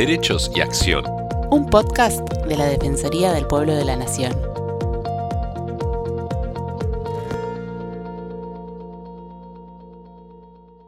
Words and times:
Derechos 0.00 0.50
y 0.54 0.62
Acción. 0.62 1.04
Un 1.50 1.68
podcast 1.68 2.26
de 2.46 2.56
la 2.56 2.64
Defensoría 2.64 3.34
del 3.34 3.46
Pueblo 3.46 3.74
de 3.74 3.84
la 3.84 3.96
Nación. 3.96 4.32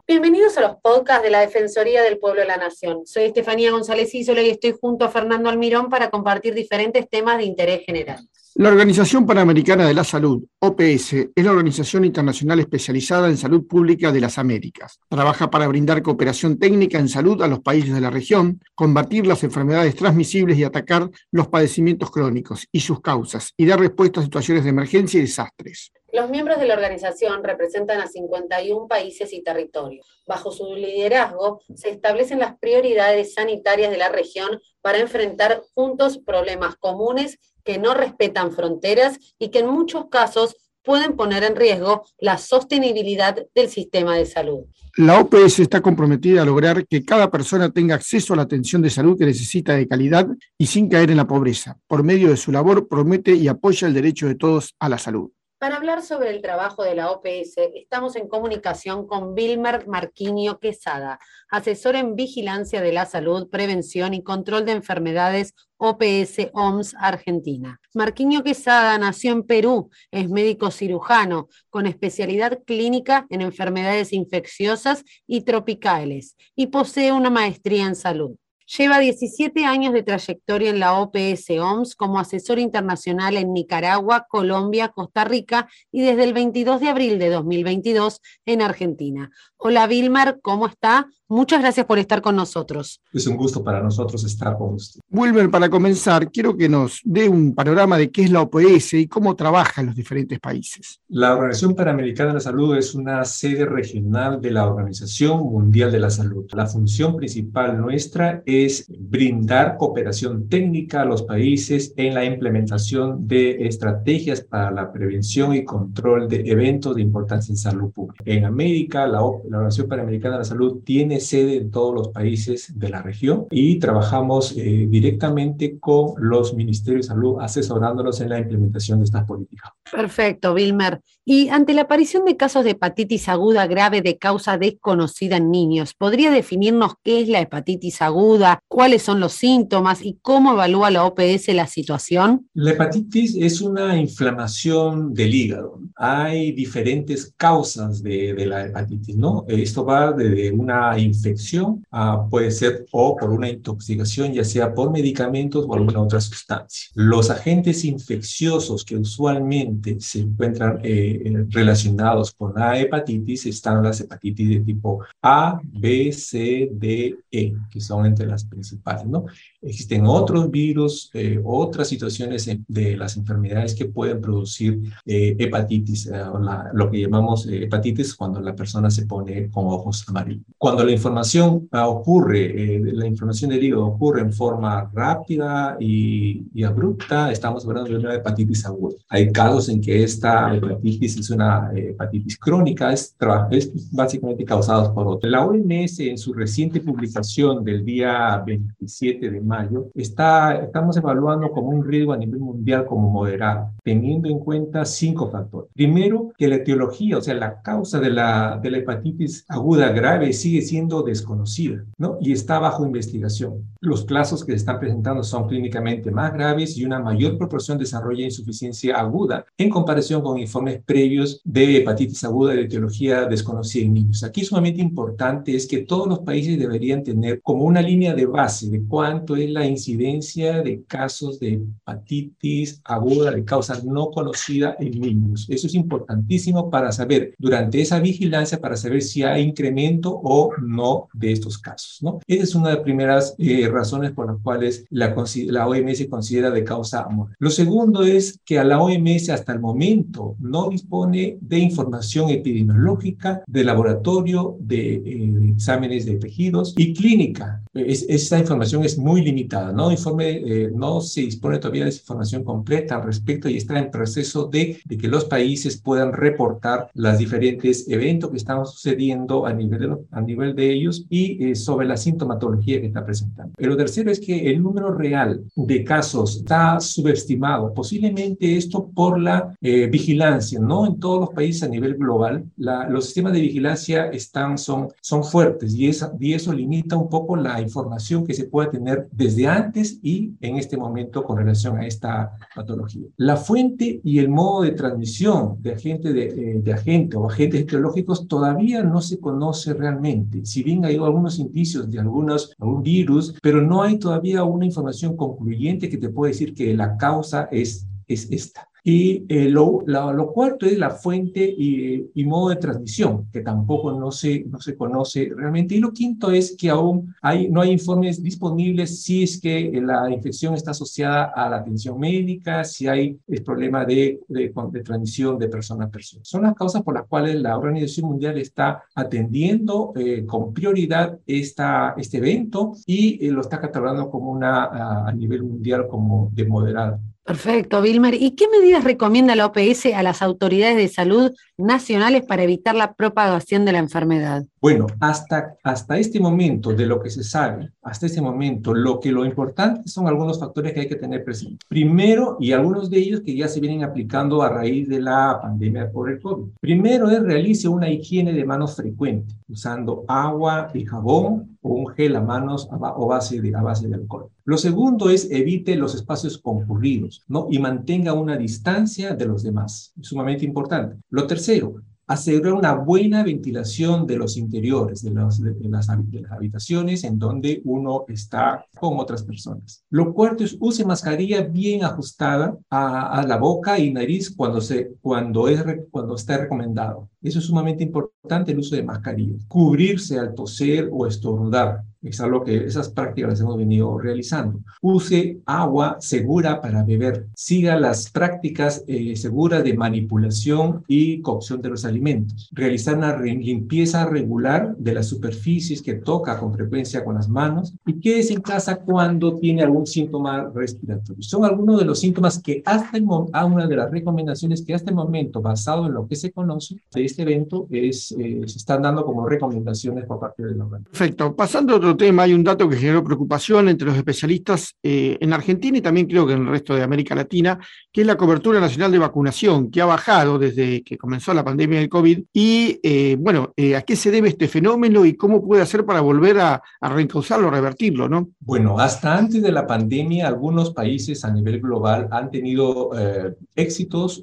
Bienvenidos 0.07 0.57
a 0.57 0.61
los 0.61 0.77
podcasts 0.77 1.21
de 1.21 1.29
la 1.29 1.41
Defensoría 1.41 2.01
del 2.01 2.17
Pueblo 2.17 2.41
de 2.41 2.47
la 2.47 2.57
Nación. 2.57 3.05
Soy 3.05 3.25
Estefanía 3.25 3.69
González 3.69 4.15
Isola 4.15 4.41
y 4.41 4.49
estoy 4.49 4.71
junto 4.81 5.05
a 5.05 5.09
Fernando 5.09 5.47
Almirón 5.47 5.89
para 5.89 6.09
compartir 6.09 6.55
diferentes 6.55 7.07
temas 7.07 7.37
de 7.37 7.43
interés 7.43 7.85
general. 7.85 8.27
La 8.55 8.69
Organización 8.69 9.25
Panamericana 9.25 9.87
de 9.87 9.95
la 9.95 10.03
Salud, 10.03 10.43
OPS, 10.59 11.13
es 11.13 11.43
la 11.43 11.49
organización 11.49 12.05
internacional 12.05 12.59
especializada 12.59 13.27
en 13.27 13.35
salud 13.35 13.65
pública 13.65 14.11
de 14.11 14.21
las 14.21 14.37
Américas. 14.37 14.99
Trabaja 15.09 15.49
para 15.49 15.67
brindar 15.67 16.03
cooperación 16.03 16.59
técnica 16.59 16.99
en 16.99 17.09
salud 17.09 17.41
a 17.41 17.47
los 17.47 17.61
países 17.61 17.95
de 17.95 18.01
la 18.01 18.11
región, 18.11 18.61
combatir 18.75 19.25
las 19.25 19.43
enfermedades 19.43 19.95
transmisibles 19.95 20.59
y 20.59 20.63
atacar 20.63 21.09
los 21.31 21.47
padecimientos 21.47 22.11
crónicos 22.11 22.67
y 22.71 22.81
sus 22.81 23.01
causas, 23.01 23.55
y 23.57 23.65
dar 23.65 23.79
respuesta 23.79 24.19
a 24.19 24.23
situaciones 24.23 24.65
de 24.65 24.69
emergencia 24.69 25.17
y 25.17 25.21
desastres. 25.21 25.91
Los 26.11 26.29
miembros 26.29 26.59
de 26.59 26.67
la 26.67 26.75
organización 26.75 27.43
representan 27.43 27.99
a 28.01 28.07
51 28.07 28.87
países 28.87 29.33
y 29.33 29.41
territorios. 29.41 30.21
Bajo 30.27 30.51
su 30.51 30.75
liderazgo 30.75 31.59
se 31.73 31.89
establecen 31.89 32.37
las 32.37 32.55
prioridades 32.59 33.33
sanitarias 33.33 33.89
de 33.89 33.97
la 33.97 34.09
región 34.09 34.61
para 34.81 34.99
enfrentar 34.99 35.63
juntos 35.73 36.19
problemas 36.19 36.75
comunes 36.75 37.39
que 37.63 37.77
no 37.77 37.93
respetan 37.93 38.51
fronteras 38.51 39.19
y 39.39 39.49
que 39.49 39.59
en 39.59 39.67
muchos 39.67 40.05
casos 40.09 40.55
pueden 40.83 41.15
poner 41.15 41.43
en 41.43 41.55
riesgo 41.55 42.05
la 42.19 42.37
sostenibilidad 42.37 43.37
del 43.55 43.69
sistema 43.69 44.15
de 44.15 44.25
salud. 44.25 44.65
La 44.97 45.19
OPS 45.19 45.59
está 45.59 45.81
comprometida 45.81 46.43
a 46.43 46.45
lograr 46.45 46.85
que 46.85 47.03
cada 47.03 47.31
persona 47.31 47.71
tenga 47.71 47.95
acceso 47.95 48.33
a 48.33 48.35
la 48.35 48.43
atención 48.43 48.81
de 48.81 48.89
salud 48.89 49.17
que 49.17 49.25
necesita 49.25 49.73
de 49.73 49.87
calidad 49.87 50.27
y 50.57 50.67
sin 50.67 50.87
caer 50.89 51.09
en 51.09 51.17
la 51.17 51.27
pobreza. 51.27 51.79
Por 51.87 52.03
medio 52.03 52.29
de 52.29 52.37
su 52.37 52.51
labor, 52.51 52.87
promete 52.87 53.33
y 53.33 53.47
apoya 53.47 53.87
el 53.87 53.93
derecho 53.93 54.27
de 54.27 54.35
todos 54.35 54.75
a 54.79 54.89
la 54.89 54.97
salud. 54.97 55.31
Para 55.63 55.77
hablar 55.77 56.01
sobre 56.01 56.31
el 56.31 56.41
trabajo 56.41 56.83
de 56.83 56.93
la 56.93 57.09
OPS, 57.09 57.55
estamos 57.73 58.17
en 58.17 58.27
comunicación 58.27 59.07
con 59.07 59.31
Wilmer 59.31 59.87
Marquinio 59.87 60.59
Quesada, 60.59 61.19
asesor 61.47 61.95
en 61.95 62.17
vigilancia 62.17 62.81
de 62.81 62.91
la 62.91 63.05
salud, 63.05 63.49
prevención 63.49 64.13
y 64.13 64.23
control 64.23 64.65
de 64.65 64.73
enfermedades 64.73 65.53
OPS 65.77 66.49
OMS 66.51 66.95
Argentina. 66.99 67.79
Marquinho 67.93 68.43
Quesada 68.43 68.97
nació 68.97 69.31
en 69.31 69.43
Perú, 69.43 69.89
es 70.11 70.27
médico 70.27 70.69
cirujano 70.69 71.47
con 71.69 71.87
especialidad 71.87 72.59
clínica 72.65 73.25
en 73.29 73.39
enfermedades 73.39 74.11
infecciosas 74.11 75.05
y 75.25 75.45
tropicales 75.45 76.35
y 76.57 76.67
posee 76.67 77.13
una 77.13 77.29
maestría 77.29 77.85
en 77.85 77.95
salud. 77.95 78.35
Lleva 78.75 78.97
17 78.97 79.65
años 79.65 79.93
de 79.93 80.01
trayectoria 80.01 80.71
en 80.71 80.79
la 80.79 80.97
OPS 80.99 81.51
OMS 81.59 81.95
como 81.95 82.17
asesor 82.19 82.57
internacional 82.57 83.37
en 83.37 83.53
Nicaragua, 83.53 84.25
Colombia, 84.27 84.87
Costa 84.87 85.23
Rica 85.25 85.69
y 85.91 86.01
desde 86.01 86.23
el 86.23 86.33
22 86.33 86.81
de 86.81 86.89
abril 86.89 87.19
de 87.19 87.29
2022 87.29 88.19
en 88.47 88.63
Argentina. 88.63 89.29
Hola 89.57 89.85
Vilmar, 89.85 90.39
¿cómo 90.41 90.65
está? 90.65 91.07
Muchas 91.33 91.61
gracias 91.61 91.87
por 91.87 91.97
estar 91.97 92.21
con 92.21 92.35
nosotros. 92.35 93.01
Es 93.11 93.25
un 93.25 93.37
gusto 93.37 93.63
para 93.63 93.81
nosotros 93.81 94.23
estar 94.23 94.55
con 94.55 94.75
usted. 94.75 95.01
Wilmer, 95.09 95.49
para 95.49 95.67
comenzar, 95.67 96.29
quiero 96.29 96.55
que 96.55 96.69
nos 96.69 97.01
dé 97.03 97.27
un 97.27 97.55
panorama 97.55 97.97
de 97.97 98.11
qué 98.11 98.25
es 98.25 98.29
la 98.29 98.41
OPS 98.43 98.93
y 98.93 99.07
cómo 99.07 99.35
trabaja 99.35 99.81
en 99.81 99.87
los 99.87 99.95
diferentes 99.95 100.39
países. 100.39 101.01
La 101.07 101.33
Organización 101.33 101.73
Panamericana 101.73 102.27
de 102.27 102.33
la 102.35 102.39
Salud 102.39 102.77
es 102.77 102.93
una 102.93 103.25
sede 103.25 103.65
regional 103.65 104.41
de 104.41 104.51
la 104.51 104.67
Organización 104.67 105.39
Mundial 105.39 105.91
de 105.91 106.01
la 106.01 106.11
Salud. 106.11 106.45
La 106.51 106.67
función 106.67 107.15
principal 107.15 107.81
nuestra 107.81 108.43
es 108.45 108.85
brindar 108.87 109.77
cooperación 109.77 110.47
técnica 110.47 111.01
a 111.01 111.05
los 111.05 111.23
países 111.23 111.95
en 111.97 112.13
la 112.13 112.25
implementación 112.25 113.27
de 113.27 113.65
estrategias 113.65 114.41
para 114.41 114.69
la 114.69 114.91
prevención 114.91 115.55
y 115.55 115.63
control 115.63 116.29
de 116.29 116.43
eventos 116.45 116.95
de 116.95 117.01
importancia 117.01 117.51
en 117.51 117.57
salud 117.57 117.91
pública. 117.91 118.23
En 118.27 118.45
América, 118.45 119.07
la, 119.07 119.17
la 119.17 119.57
Organización 119.57 119.87
Panamericana 119.87 120.35
de 120.35 120.39
la 120.39 120.45
Salud 120.45 120.81
tiene 120.83 121.22
sede 121.23 121.57
en 121.57 121.71
todos 121.71 121.95
los 121.95 122.09
países 122.09 122.77
de 122.77 122.89
la 122.89 123.01
región 123.01 123.47
y 123.49 123.79
trabajamos 123.79 124.55
eh, 124.55 124.87
directamente 124.89 125.79
con 125.79 126.13
los 126.17 126.53
ministerios 126.53 127.07
de 127.07 127.13
salud 127.13 127.37
asesorándolos 127.39 128.21
en 128.21 128.29
la 128.29 128.39
implementación 128.39 128.99
de 128.99 129.05
estas 129.05 129.25
políticas. 129.25 129.71
Perfecto, 129.91 130.53
Wilmer. 130.53 131.01
Y 131.25 131.49
ante 131.49 131.73
la 131.73 131.83
aparición 131.83 132.25
de 132.25 132.35
casos 132.35 132.65
de 132.65 132.71
hepatitis 132.71 133.29
aguda 133.29 133.65
grave 133.67 134.01
de 134.01 134.17
causa 134.17 134.57
desconocida 134.57 135.37
en 135.37 135.51
niños, 135.51 135.93
¿podría 135.93 136.31
definirnos 136.31 136.93
qué 137.03 137.21
es 137.21 137.29
la 137.29 137.39
hepatitis 137.39 138.01
aguda, 138.01 138.59
cuáles 138.67 139.03
son 139.03 139.19
los 139.19 139.33
síntomas 139.33 140.03
y 140.03 140.17
cómo 140.21 140.53
evalúa 140.53 140.91
la 140.91 141.05
OPS 141.05 141.47
la 141.53 141.67
situación? 141.67 142.49
La 142.53 142.71
hepatitis 142.71 143.35
es 143.35 143.61
una 143.61 143.97
inflamación 143.97 145.13
del 145.13 145.33
hígado. 145.33 145.79
Hay 145.95 146.51
diferentes 146.51 147.33
causas 147.37 148.03
de, 148.03 148.33
de 148.33 148.45
la 148.45 148.65
hepatitis, 148.65 149.15
¿no? 149.15 149.45
Esto 149.47 149.85
va 149.85 150.11
desde 150.11 150.51
una 150.51 150.97
infección, 151.13 151.85
uh, 151.91 152.29
puede 152.29 152.51
ser 152.51 152.85
o 152.91 153.15
por 153.15 153.29
una 153.29 153.49
intoxicación, 153.49 154.33
ya 154.33 154.43
sea 154.43 154.73
por 154.73 154.91
medicamentos 154.91 155.65
o 155.67 155.73
alguna 155.73 156.01
otra 156.01 156.19
sustancia. 156.19 156.89
Los 156.95 157.29
agentes 157.29 157.85
infecciosos 157.85 158.83
que 158.83 158.97
usualmente 158.97 159.97
se 159.99 160.19
encuentran 160.19 160.79
eh, 160.83 161.45
relacionados 161.49 162.31
con 162.31 162.53
la 162.55 162.79
hepatitis 162.79 163.45
están 163.45 163.83
las 163.83 164.01
hepatitis 164.01 164.49
de 164.49 164.59
tipo 164.61 164.99
A, 165.21 165.59
B, 165.63 166.11
C, 166.11 166.69
D, 166.71 167.15
E, 167.31 167.53
que 167.71 167.79
son 167.79 168.05
entre 168.05 168.25
las 168.25 168.43
principales, 168.45 169.05
¿no? 169.05 169.25
Existen 169.61 170.05
otros 170.05 170.49
virus, 170.51 171.09
eh, 171.13 171.39
otras 171.43 171.87
situaciones 171.87 172.49
de 172.67 172.97
las 172.97 173.17
enfermedades 173.17 173.75
que 173.75 173.85
pueden 173.85 174.19
producir 174.21 174.81
eh, 175.05 175.35
hepatitis, 175.37 176.07
la, 176.07 176.71
lo 176.73 176.89
que 176.89 177.01
llamamos 177.01 177.47
hepatitis 177.47 178.15
cuando 178.15 178.39
la 178.41 178.55
persona 178.55 178.89
se 178.89 179.05
pone 179.05 179.49
con 179.49 179.65
ojos 179.67 180.03
amarillos. 180.07 180.45
Cuando 180.57 180.83
la 180.83 180.91
información 180.93 181.67
ah, 181.71 181.87
ocurre, 181.87 182.79
la 182.81 183.07
información 183.07 183.51
del 183.51 183.63
hígado 183.63 183.85
ocurre 183.85 184.21
en 184.21 184.31
forma 184.31 184.89
rápida 184.93 185.77
y, 185.79 186.45
y 186.53 186.63
abrupta, 186.63 187.31
estamos 187.31 187.65
hablando 187.65 187.89
de 187.89 187.97
una 187.97 188.15
hepatitis 188.15 188.65
aguda. 188.65 188.95
Hay 189.09 189.31
casos 189.31 189.69
en 189.69 189.81
que 189.81 190.03
esta 190.03 190.55
hepatitis 190.55 191.17
es 191.17 191.29
una 191.29 191.71
hepatitis 191.75 192.37
crónica, 192.37 192.91
es, 192.91 193.15
es 193.51 193.91
básicamente 193.91 194.45
causada 194.45 194.93
por 194.93 195.07
otro. 195.07 195.29
La 195.29 195.45
OMS 195.45 195.99
en 195.99 196.17
su 196.17 196.33
reciente 196.33 196.79
publicación 196.79 197.63
del 197.63 197.83
día 197.85 198.41
27 198.45 199.29
de 199.29 199.41
mayo 199.41 199.87
está, 199.95 200.55
estamos 200.55 200.97
evaluando 200.97 201.51
como 201.51 201.69
un 201.69 201.85
riesgo 201.85 202.13
a 202.13 202.17
nivel 202.17 202.39
mundial 202.39 202.85
como 202.85 203.09
moderado, 203.09 203.71
teniendo 203.83 204.29
en 204.29 204.39
cuenta 204.39 204.85
cinco 204.85 205.29
factores. 205.29 205.69
Primero, 205.73 206.31
que 206.37 206.47
la 206.47 206.55
etiología, 206.55 207.17
o 207.17 207.21
sea, 207.21 207.33
la 207.33 207.61
causa 207.61 207.99
de 207.99 208.09
la, 208.09 208.59
de 208.61 208.71
la 208.71 208.77
hepatitis 208.77 209.45
aguda 209.47 209.89
grave 209.89 210.33
sigue 210.33 210.61
siendo 210.61 210.82
desconocida, 210.87 211.83
¿no? 211.97 212.17
Y 212.21 212.31
está 212.31 212.59
bajo 212.59 212.85
investigación. 212.85 213.63
Los 213.79 214.05
casos 214.05 214.43
que 214.43 214.53
se 214.53 214.57
están 214.57 214.79
presentando 214.79 215.23
son 215.23 215.47
clínicamente 215.47 216.11
más 216.11 216.33
graves 216.33 216.77
y 216.77 216.85
una 216.85 216.99
mayor 216.99 217.37
proporción 217.37 217.77
desarrolla 217.77 218.23
insuficiencia 218.23 218.97
aguda 218.97 219.45
en 219.57 219.69
comparación 219.69 220.21
con 220.21 220.37
informes 220.37 220.81
previos 220.85 221.41
de 221.43 221.77
hepatitis 221.77 222.23
aguda 222.23 222.53
de 222.53 222.61
etiología 222.61 223.25
desconocida 223.25 223.85
en 223.85 223.93
niños. 223.93 224.23
Aquí 224.23 224.43
sumamente 224.43 224.81
importante 224.81 225.55
es 225.55 225.67
que 225.67 225.79
todos 225.79 226.07
los 226.07 226.19
países 226.19 226.57
deberían 226.57 227.03
tener 227.03 227.41
como 227.41 227.65
una 227.65 227.81
línea 227.81 228.13
de 228.13 228.25
base 228.25 228.69
de 228.69 228.83
cuánto 228.87 229.35
es 229.35 229.49
la 229.49 229.65
incidencia 229.65 230.61
de 230.61 230.83
casos 230.83 231.39
de 231.39 231.53
hepatitis 231.53 232.81
aguda 232.83 233.31
de 233.31 233.43
causa 233.43 233.81
no 233.83 234.11
conocida 234.11 234.75
en 234.79 234.99
niños. 234.99 235.45
Eso 235.49 235.67
es 235.67 235.75
importantísimo 235.75 236.69
para 236.69 236.91
saber 236.91 237.33
durante 237.37 237.81
esa 237.81 237.99
vigilancia, 237.99 238.59
para 238.59 238.77
saber 238.77 239.01
si 239.01 239.23
hay 239.23 239.43
incremento 239.43 240.19
o 240.23 240.51
no 240.61 240.72
de 241.13 241.31
estos 241.31 241.57
casos. 241.57 241.99
¿no? 242.01 242.19
Esa 242.27 242.43
es 242.43 242.55
una 242.55 242.69
de 242.69 242.75
las 242.75 242.83
primeras 242.83 243.35
eh, 243.37 243.69
razones 243.69 244.11
por 244.11 244.27
las 244.27 244.41
cuales 244.41 244.85
la, 244.89 245.15
la 245.47 245.67
OMS 245.67 246.07
considera 246.09 246.51
de 246.51 246.63
causa 246.63 247.07
moral. 247.09 247.35
Lo 247.39 247.49
segundo 247.49 248.03
es 248.03 248.39
que 248.45 248.59
a 248.59 248.63
la 248.63 248.81
OMS 248.81 249.29
hasta 249.29 249.53
el 249.53 249.59
momento 249.59 250.35
no 250.39 250.69
dispone 250.69 251.37
de 251.41 251.59
información 251.59 252.29
epidemiológica, 252.29 253.43
de 253.47 253.63
laboratorio, 253.63 254.57
de, 254.59 254.95
eh, 254.95 255.53
exámenes 255.53 256.05
de 256.05 256.15
tejidos 256.15 256.73
y 256.77 256.93
clínica. 256.93 257.61
Es, 257.73 258.05
esta 258.09 258.39
información 258.39 258.83
es 258.83 258.97
muy 258.97 259.21
limitada, 259.21 259.71
¿no? 259.71 259.91
Informe, 259.91 260.41
eh, 260.45 260.71
no 260.73 261.01
se 261.01 261.21
dispone 261.21 261.59
todavía 261.59 261.83
de 261.83 261.89
esa 261.89 262.01
información 262.01 262.43
completa 262.43 262.95
al 262.95 263.03
respecto 263.03 263.49
y 263.49 263.57
está 263.57 263.79
en 263.79 263.91
proceso 263.91 264.45
de, 264.45 264.79
de 264.85 264.97
que 264.97 265.07
los 265.07 265.25
países 265.25 265.77
puedan 265.77 266.13
reportar 266.13 266.89
los 266.93 267.17
diferentes 267.17 267.87
eventos 267.89 268.29
que 268.31 268.37
están 268.37 268.65
sucediendo 268.65 269.45
a 269.45 269.53
nivel 269.53 269.79
de, 269.79 269.97
a 270.11 270.21
nivel 270.21 270.55
de 270.55 270.62
de 270.63 270.73
ellos 270.73 271.05
y 271.09 271.43
eh, 271.43 271.55
sobre 271.55 271.87
la 271.87 271.97
sintomatología 271.97 272.79
que 272.79 272.87
está 272.87 273.05
presentando. 273.05 273.53
Pero 273.57 273.71
lo 273.71 273.77
tercero 273.77 274.11
es 274.11 274.19
que 274.19 274.51
el 274.51 274.61
número 274.61 274.93
real 274.93 275.43
de 275.55 275.83
casos 275.83 276.37
está 276.37 276.79
subestimado, 276.79 277.73
posiblemente 277.73 278.55
esto 278.55 278.89
por 278.93 279.19
la 279.19 279.55
eh, 279.61 279.87
vigilancia, 279.87 280.59
¿no? 280.59 280.85
En 280.85 280.99
todos 280.99 281.19
los 281.19 281.29
países 281.29 281.63
a 281.63 281.67
nivel 281.67 281.95
global, 281.95 282.45
la, 282.57 282.89
los 282.89 283.05
sistemas 283.05 283.33
de 283.33 283.41
vigilancia 283.41 284.07
están, 284.07 284.57
son, 284.57 284.89
son 285.01 285.23
fuertes 285.23 285.73
y, 285.75 285.87
esa, 285.87 286.13
y 286.19 286.33
eso 286.33 286.53
limita 286.53 286.95
un 286.97 287.09
poco 287.09 287.35
la 287.35 287.61
información 287.61 288.25
que 288.25 288.33
se 288.33 288.45
puede 288.45 288.69
tener 288.69 289.07
desde 289.11 289.47
antes 289.47 289.99
y 290.01 290.33
en 290.41 290.57
este 290.57 290.77
momento 290.77 291.23
con 291.23 291.37
relación 291.37 291.77
a 291.77 291.85
esta 291.85 292.33
patología. 292.55 293.07
La 293.17 293.37
fuente 293.37 294.01
y 294.03 294.19
el 294.19 294.29
modo 294.29 294.63
de 294.63 294.71
transmisión 294.71 295.57
de 295.61 295.73
agente, 295.73 296.13
de, 296.13 296.25
eh, 296.25 296.61
de 296.61 296.73
agente 296.73 297.17
o 297.17 297.29
agentes 297.29 297.61
etiológicos 297.61 298.27
todavía 298.27 298.83
no 298.83 299.01
se 299.01 299.19
conoce 299.19 299.73
realmente. 299.73 300.45
Si 300.53 300.61
bien 300.61 300.85
hay 300.85 300.97
algunos 300.97 301.39
indicios 301.39 301.89
de 301.89 301.99
algunos, 301.99 302.53
algún 302.59 302.83
virus, 302.83 303.33
pero 303.41 303.59
no 303.59 303.81
hay 303.81 303.97
todavía 303.97 304.43
una 304.43 304.67
información 304.67 305.17
concluyente 305.17 305.89
que 305.89 305.97
te 305.97 306.09
pueda 306.09 306.29
decir 306.29 306.53
que 306.53 306.75
la 306.75 306.95
causa 306.95 307.49
es, 307.51 307.87
es 308.07 308.29
esta. 308.29 308.69
Y 308.85 309.25
eh, 309.29 309.47
lo, 309.47 309.81
lo, 309.85 310.33
cuarto 310.33 310.65
es 310.65 310.77
la 310.77 310.89
fuente 310.89 311.41
y, 311.57 312.11
y, 312.13 312.25
modo 312.25 312.49
de 312.49 312.57
transmisión, 312.57 313.29
que 313.31 313.39
tampoco 313.39 313.97
no 313.97 314.11
se, 314.11 314.43
no 314.43 314.59
se 314.59 314.75
conoce 314.75 315.31
realmente. 315.33 315.75
Y 315.75 315.79
lo 315.79 315.93
quinto 315.93 316.31
es 316.31 316.57
que 316.57 316.69
aún 316.69 317.15
hay, 317.21 317.47
no 317.49 317.61
hay 317.61 317.71
informes 317.71 318.21
disponibles 318.21 319.01
si 319.01 319.23
es 319.23 319.39
que 319.39 319.71
la 319.81 320.11
infección 320.11 320.53
está 320.53 320.71
asociada 320.71 321.31
a 321.33 321.49
la 321.49 321.57
atención 321.57 321.97
médica, 321.97 322.65
si 322.65 322.87
hay 322.87 323.17
el 323.25 323.41
problema 323.41 323.85
de, 323.85 324.19
de, 324.27 324.53
de 324.71 324.81
transmisión 324.81 325.39
de 325.39 325.47
persona 325.47 325.85
a 325.85 325.89
persona. 325.89 326.21
Son 326.25 326.41
las 326.41 326.53
causas 326.53 326.81
por 326.81 326.93
las 326.93 327.07
cuales 327.07 327.41
la 327.41 327.57
Organización 327.57 328.07
Mundial 328.07 328.37
está 328.37 328.83
atendiendo 328.95 329.93
eh, 329.95 330.25
con 330.25 330.53
prioridad 330.53 331.19
esta, 331.25 331.93
este 331.97 332.17
evento 332.17 332.73
y 332.85 333.25
eh, 333.25 333.31
lo 333.31 333.39
está 333.39 333.61
catalogando 333.61 334.09
como 334.09 334.29
una, 334.31 334.65
a, 334.65 335.07
a 335.07 335.13
nivel 335.13 335.43
mundial 335.43 335.87
como 335.87 336.29
de 336.33 336.45
moderado. 336.45 336.99
Perfecto, 337.23 337.81
Vilmer. 337.81 338.15
¿Y 338.15 338.31
qué 338.31 338.47
medidas 338.49 338.83
recomienda 338.83 339.35
la 339.35 339.45
OPS 339.45 339.93
a 339.95 340.03
las 340.03 340.21
autoridades 340.21 340.75
de 340.75 340.89
salud 340.89 341.31
nacionales 341.57 342.23
para 342.23 342.43
evitar 342.43 342.75
la 342.75 342.95
propagación 342.95 343.63
de 343.63 343.71
la 343.71 343.79
enfermedad? 343.79 344.43
Bueno, 344.63 344.87
hasta, 345.01 345.57
hasta 345.61 345.97
este 345.97 346.21
momento, 346.21 346.71
de 346.71 346.85
lo 346.85 347.01
que 347.01 347.09
se 347.09 347.21
sabe, 347.21 347.73
hasta 347.81 348.05
este 348.05 348.21
momento, 348.21 348.73
lo 348.73 348.97
que 349.01 349.11
lo 349.11 349.25
importante 349.25 349.89
son 349.89 350.07
algunos 350.07 350.39
factores 350.39 350.71
que 350.71 350.79
hay 350.79 350.87
que 350.87 350.95
tener 350.95 351.25
presentes. 351.25 351.59
Primero, 351.67 352.37
y 352.39 352.53
algunos 352.53 352.89
de 352.89 352.99
ellos 352.99 353.19
que 353.25 353.35
ya 353.35 353.49
se 353.49 353.59
vienen 353.59 353.83
aplicando 353.83 354.41
a 354.41 354.47
raíz 354.47 354.87
de 354.87 355.01
la 355.01 355.37
pandemia 355.41 355.91
por 355.91 356.09
el 356.09 356.21
COVID. 356.21 356.53
Primero 356.61 357.09
es 357.09 357.21
realice 357.21 357.67
una 357.67 357.89
higiene 357.89 358.31
de 358.31 358.45
manos 358.45 358.77
frecuente, 358.77 359.35
usando 359.49 360.05
agua 360.07 360.69
y 360.73 360.85
jabón 360.85 361.57
o 361.61 361.73
un 361.73 361.87
gel 361.89 362.15
a 362.15 362.21
manos 362.21 362.69
o 362.71 363.07
base 363.07 363.41
de, 363.41 363.53
a 363.53 363.61
base 363.61 363.89
de 363.89 363.95
alcohol. 363.95 364.29
Lo 364.45 364.57
segundo 364.57 365.09
es 365.09 365.29
evite 365.29 365.75
los 365.75 365.93
espacios 365.93 366.37
concurridos, 366.37 367.21
¿no? 367.27 367.47
Y 367.49 367.59
mantenga 367.59 368.13
una 368.13 368.37
distancia 368.37 369.13
de 369.13 369.25
los 369.25 369.43
demás. 369.43 369.91
Sumamente 369.99 370.45
importante. 370.45 370.95
Lo 371.09 371.27
tercero, 371.27 371.81
asegurar 372.07 372.53
una 372.53 372.73
buena 372.73 373.23
ventilación 373.23 374.05
de 374.05 374.17
los 374.17 374.37
interiores, 374.37 375.01
de, 375.01 375.11
las, 375.11 375.89
habitaciones 376.29 377.03
en 377.03 377.17
donde 377.17 377.61
uno 377.65 378.05
está 378.07 378.65
con 378.79 378.99
otras 378.99 379.23
personas. 379.23 379.83
Lo 379.89 380.13
cuarto 380.13 380.43
es 380.43 380.57
use 380.59 380.85
mascarilla 380.85 381.41
bien 381.41 381.83
ajustada 381.83 382.57
a, 382.69 383.19
a 383.19 383.27
la 383.27 383.37
boca 383.37 383.79
y 383.79 383.91
nariz 383.91 384.33
cuando, 384.35 384.61
se, 384.61 384.93
cuando, 385.01 385.47
es, 385.47 385.63
cuando 385.91 386.15
está 386.15 386.37
recomendado. 386.37 387.09
Eso 387.21 387.39
es 387.39 387.45
sumamente 387.45 387.83
importante, 387.83 388.51
el 388.51 388.59
uso 388.59 388.75
de 388.75 388.83
mascarilla. 388.83 389.37
Cubrirse 389.47 390.19
al 390.19 390.35
toser 390.35 390.89
o 390.91 391.07
estornudar. 391.07 391.83
Es 392.03 392.19
algo 392.19 392.43
que 392.43 392.65
esas 392.65 392.89
prácticas 392.89 393.31
las 393.31 393.41
hemos 393.41 393.57
venido 393.57 393.97
realizando. 393.97 394.59
Use 394.81 395.39
agua 395.45 395.97
segura 395.99 396.61
para 396.61 396.83
beber. 396.83 397.27
Siga 397.33 397.79
las 397.79 398.11
prácticas 398.11 398.83
eh, 398.87 399.15
seguras 399.15 399.63
de 399.63 399.73
manipulación 399.73 400.83
y 400.87 401.21
cocción 401.21 401.61
de 401.61 401.69
los 401.69 401.85
alimentos. 401.85 402.49
Realizar 402.51 402.97
una 402.97 403.17
limpieza 403.21 404.05
regular 404.05 404.75
de 404.77 404.93
las 404.93 405.07
superficies 405.07 405.81
que 405.81 405.95
toca 405.95 406.37
con 406.37 406.53
frecuencia 406.53 407.03
con 407.03 407.15
las 407.15 407.29
manos. 407.29 407.73
Y 407.85 407.99
quédese 407.99 408.33
en 408.33 408.41
casa 408.41 408.77
cuando 408.77 409.35
tiene 409.35 409.63
algún 409.63 409.87
síntoma 409.87 410.51
respiratorio. 410.53 411.23
Son 411.23 411.45
algunos 411.45 411.79
de 411.79 411.85
los 411.85 411.99
síntomas 411.99 412.39
que 412.39 412.61
hasta 412.65 412.97
el 412.97 413.03
momento, 413.03 413.31
una 413.45 413.67
de 413.67 413.75
las 413.75 413.91
recomendaciones 413.91 414.63
que 414.63 414.73
hasta 414.73 414.89
el 414.89 414.95
momento, 414.95 415.41
basado 415.41 415.85
en 415.85 415.93
lo 415.93 416.07
que 416.07 416.15
se 416.15 416.31
conoce 416.31 416.75
de 416.93 417.05
este 417.05 417.21
evento, 417.21 417.67
es, 417.69 418.11
eh, 418.17 418.41
se 418.45 418.57
están 418.57 418.81
dando 418.81 419.05
como 419.05 419.27
recomendaciones 419.27 420.05
por 420.05 420.19
parte 420.19 420.43
de 420.43 420.55
la 420.55 420.65
OMS. 420.65 420.83
Perfecto. 420.83 421.35
Pasando 421.35 421.73
a 421.73 421.77
otro 421.77 421.92
tema, 421.97 422.23
hay 422.23 422.33
un 422.33 422.43
dato 422.43 422.67
que 422.69 422.77
generó 422.77 423.03
preocupación 423.03 423.69
entre 423.69 423.87
los 423.87 423.97
especialistas 423.97 424.75
eh, 424.83 425.17
en 425.19 425.33
Argentina 425.33 425.77
y 425.77 425.81
también 425.81 426.07
creo 426.07 426.25
que 426.25 426.33
en 426.33 426.41
el 426.41 426.47
resto 426.47 426.75
de 426.75 426.83
América 426.83 427.15
Latina, 427.15 427.59
que 427.91 428.01
es 428.01 428.07
la 428.07 428.17
cobertura 428.17 428.59
nacional 428.59 428.91
de 428.91 428.99
vacunación, 428.99 429.69
que 429.69 429.81
ha 429.81 429.85
bajado 429.85 430.39
desde 430.39 430.83
que 430.83 430.97
comenzó 430.97 431.33
la 431.33 431.43
pandemia 431.43 431.79
del 431.79 431.89
COVID. 431.89 432.23
Y 432.33 432.79
eh, 432.83 433.17
bueno, 433.19 433.53
eh, 433.55 433.75
¿a 433.75 433.81
qué 433.81 433.95
se 433.95 434.11
debe 434.11 434.29
este 434.29 434.47
fenómeno 434.47 435.05
y 435.05 435.15
cómo 435.15 435.45
puede 435.45 435.61
hacer 435.61 435.85
para 435.85 436.01
volver 436.01 436.39
a, 436.39 436.61
a 436.81 436.89
reencauzarlo, 436.89 437.49
revertirlo? 437.49 438.07
¿no? 438.09 438.29
Bueno, 438.39 438.79
hasta 438.79 439.17
antes 439.17 439.41
de 439.41 439.51
la 439.51 439.67
pandemia, 439.67 440.27
algunos 440.27 440.71
países 440.73 441.23
a 441.25 441.31
nivel 441.31 441.59
global 441.59 442.07
han 442.11 442.31
tenido 442.31 442.91
eh, 442.97 443.35
éxitos, 443.55 444.21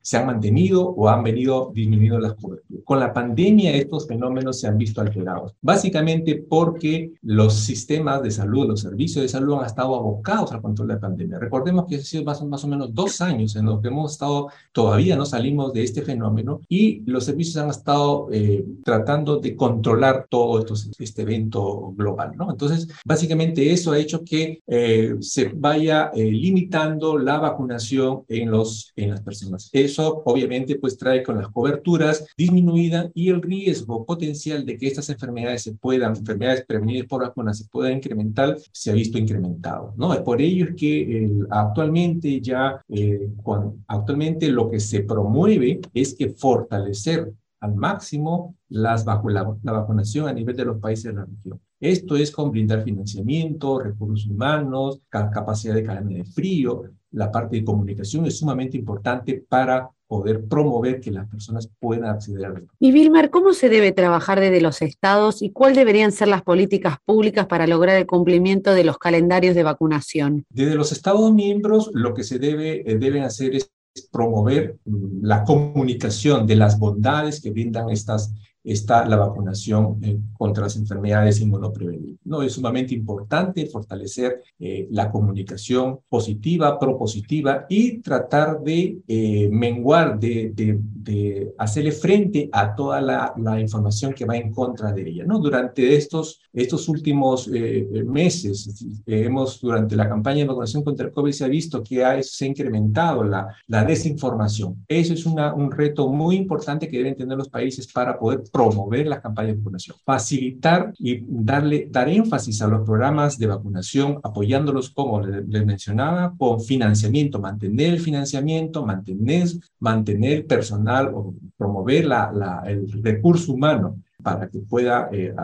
se 0.00 0.16
han 0.16 0.26
mantenido 0.26 0.88
o 0.88 1.08
han 1.08 1.22
venido 1.22 1.70
disminuyendo 1.74 2.18
las 2.18 2.34
coberturas. 2.34 2.84
Con 2.84 3.00
la 3.00 3.12
pandemia, 3.12 3.74
estos 3.74 4.06
fenómenos 4.06 4.60
se 4.60 4.68
han 4.68 4.78
visto 4.78 5.00
alterados, 5.00 5.54
básicamente 5.60 6.44
porque 6.48 6.93
los 7.22 7.54
sistemas 7.54 8.22
de 8.22 8.30
salud, 8.30 8.68
los 8.68 8.80
servicios 8.80 9.22
de 9.22 9.28
salud 9.28 9.58
han 9.58 9.66
estado 9.66 9.94
abocados 9.94 10.52
al 10.52 10.62
control 10.62 10.88
de 10.88 10.94
la 10.94 11.00
pandemia. 11.00 11.38
Recordemos 11.38 11.86
que 11.86 11.96
ha 11.96 12.00
sido 12.00 12.24
más, 12.24 12.42
más, 12.44 12.64
o 12.64 12.68
menos 12.68 12.94
dos 12.94 13.20
años 13.20 13.56
en 13.56 13.66
los 13.66 13.80
que 13.80 13.88
hemos 13.88 14.12
estado, 14.12 14.48
todavía 14.72 15.16
no 15.16 15.26
salimos 15.26 15.72
de 15.72 15.82
este 15.82 16.02
fenómeno 16.02 16.60
y 16.68 17.02
los 17.06 17.24
servicios 17.24 17.56
han 17.56 17.70
estado 17.70 18.28
eh, 18.32 18.64
tratando 18.84 19.38
de 19.38 19.56
controlar 19.56 20.26
todo 20.28 20.58
esto, 20.58 20.74
este 20.98 21.22
evento 21.22 21.92
global, 21.96 22.32
¿no? 22.36 22.50
Entonces, 22.50 22.88
básicamente 23.04 23.72
eso 23.72 23.92
ha 23.92 23.98
hecho 23.98 24.24
que 24.24 24.62
eh, 24.66 25.16
se 25.20 25.48
vaya 25.54 26.10
eh, 26.14 26.30
limitando 26.30 27.18
la 27.18 27.38
vacunación 27.38 28.24
en, 28.28 28.50
los, 28.50 28.92
en 28.96 29.10
las 29.10 29.20
personas. 29.20 29.70
Eso 29.72 30.22
obviamente 30.24 30.76
pues 30.76 30.96
trae 30.96 31.22
con 31.22 31.36
las 31.36 31.48
coberturas 31.48 32.26
disminuida 32.36 33.10
y 33.14 33.28
el 33.28 33.42
riesgo 33.42 34.04
potencial 34.04 34.64
de 34.64 34.76
que 34.78 34.86
estas 34.86 35.08
enfermedades 35.10 35.62
se 35.62 35.72
puedan, 35.72 36.16
enfermedades 36.16 36.64
prevenidas 36.84 37.08
por 37.08 37.22
vacunas 37.22 37.58
se 37.58 37.64
puedan 37.66 37.94
incrementar, 37.94 38.56
se 38.72 38.90
ha 38.90 38.94
visto 38.94 39.18
incrementado, 39.18 39.94
¿no? 39.96 40.22
Por 40.22 40.40
ello 40.40 40.66
es 40.66 40.76
que 40.76 41.30
actualmente 41.50 42.40
ya, 42.40 42.80
eh, 42.88 43.28
cuando, 43.42 43.76
actualmente 43.88 44.48
lo 44.48 44.70
que 44.70 44.80
se 44.80 45.00
promueve 45.00 45.80
es 45.92 46.14
que 46.14 46.30
fortalecer 46.30 47.32
al 47.60 47.74
máximo 47.74 48.56
las 48.68 49.04
vacu 49.04 49.30
la, 49.30 49.56
la, 49.62 49.72
vacunación 49.72 50.28
a 50.28 50.32
nivel 50.32 50.54
de 50.54 50.66
los 50.66 50.78
países 50.78 51.04
de 51.04 51.12
la 51.14 51.24
región. 51.24 51.60
Esto 51.80 52.16
es 52.16 52.30
con 52.30 52.50
brindar 52.50 52.82
financiamiento, 52.82 53.78
recursos 53.78 54.26
humanos, 54.26 55.00
capacidad 55.08 55.74
de 55.74 55.84
cadena 55.84 56.10
de 56.10 56.24
frío. 56.24 56.82
La 57.14 57.30
parte 57.30 57.56
de 57.56 57.64
comunicación 57.64 58.26
es 58.26 58.38
sumamente 58.38 58.76
importante 58.76 59.44
para 59.48 59.88
poder 60.06 60.44
promover 60.44 61.00
que 61.00 61.10
las 61.10 61.28
personas 61.28 61.70
puedan 61.80 62.10
acceder 62.10 62.44
a 62.44 62.50
la 62.50 62.62
Y 62.78 62.92
Vilmar, 62.92 63.30
¿cómo 63.30 63.52
se 63.52 63.68
debe 63.68 63.92
trabajar 63.92 64.40
desde 64.40 64.60
los 64.60 64.82
estados 64.82 65.42
y 65.42 65.50
cuáles 65.50 65.78
deberían 65.78 66.12
ser 66.12 66.28
las 66.28 66.42
políticas 66.42 66.98
públicas 67.04 67.46
para 67.46 67.66
lograr 67.66 67.96
el 67.96 68.06
cumplimiento 68.06 68.74
de 68.74 68.84
los 68.84 68.98
calendarios 68.98 69.54
de 69.54 69.62
vacunación? 69.62 70.44
Desde 70.50 70.74
los 70.74 70.92
estados 70.92 71.32
miembros, 71.32 71.90
lo 71.94 72.14
que 72.14 72.24
se 72.24 72.38
debe, 72.38 72.88
eh, 72.90 72.98
deben 72.98 73.22
hacer 73.22 73.54
es 73.54 73.72
promover 74.10 74.76
la 75.22 75.44
comunicación 75.44 76.46
de 76.46 76.56
las 76.56 76.78
bondades 76.78 77.40
que 77.40 77.50
brindan 77.50 77.90
estas 77.90 78.32
está 78.64 79.06
la 79.06 79.16
vacunación 79.16 79.98
eh, 80.02 80.18
contra 80.32 80.64
las 80.64 80.76
enfermedades 80.76 81.40
inmunoprevenibles. 81.40 82.18
No, 82.24 82.42
es 82.42 82.52
sumamente 82.54 82.94
importante 82.94 83.66
fortalecer 83.66 84.42
eh, 84.58 84.88
la 84.90 85.10
comunicación 85.10 86.00
positiva, 86.08 86.78
propositiva 86.78 87.66
y 87.68 88.00
tratar 88.00 88.60
de 88.60 88.98
eh, 89.06 89.48
menguar, 89.52 90.18
de, 90.18 90.52
de, 90.54 90.78
de, 90.80 91.54
hacerle 91.58 91.92
frente 91.92 92.48
a 92.50 92.74
toda 92.74 93.00
la, 93.00 93.34
la, 93.36 93.60
información 93.60 94.14
que 94.14 94.24
va 94.24 94.36
en 94.36 94.50
contra 94.52 94.92
de 94.92 95.08
ella. 95.08 95.24
¿no? 95.26 95.38
Durante 95.38 95.94
estos, 95.94 96.40
estos 96.52 96.88
últimos 96.88 97.50
eh, 97.52 97.86
meses, 98.06 98.84
hemos, 99.06 99.60
durante 99.60 99.96
la 99.96 100.08
campaña 100.08 100.38
de 100.38 100.46
vacunación 100.46 100.82
contra 100.82 101.06
el 101.06 101.12
COVID, 101.12 101.32
se 101.32 101.44
ha 101.44 101.48
visto 101.48 101.82
que 101.82 102.04
ha, 102.04 102.22
se 102.22 102.46
ha 102.46 102.48
incrementado 102.48 103.22
la, 103.22 103.48
la 103.66 103.84
desinformación. 103.84 104.84
Eso 104.88 105.12
es 105.12 105.26
una, 105.26 105.52
un 105.52 105.70
reto 105.70 106.08
muy 106.08 106.36
importante 106.36 106.88
que 106.88 106.98
deben 106.98 107.16
tener 107.16 107.36
los 107.36 107.48
países 107.48 107.92
para 107.92 108.18
poder 108.18 108.42
promover 108.54 109.08
las 109.08 109.20
campañas 109.20 109.54
de 109.54 109.58
vacunación, 109.58 109.96
facilitar 110.04 110.92
y 111.00 111.24
darle, 111.26 111.88
dar 111.90 112.08
énfasis 112.08 112.62
a 112.62 112.68
los 112.68 112.82
programas 112.86 113.36
de 113.36 113.48
vacunación, 113.48 114.20
apoyándolos, 114.22 114.90
como 114.90 115.20
les, 115.20 115.66
mencionaba, 115.66 116.32
con 116.38 116.60
financiamiento, 116.60 117.40
mantener 117.40 117.94
el 117.94 117.98
financiamiento, 117.98 118.86
mantener, 118.86 119.48
mantener 119.80 120.46
personal 120.46 121.10
o 121.12 121.34
promover 121.56 122.04
la, 122.04 122.62
el 122.64 123.02
recurso 123.02 123.52
humano 123.52 123.96
para 124.22 124.48
que 124.48 124.60
pueda 124.60 125.08
eh, 125.10 125.34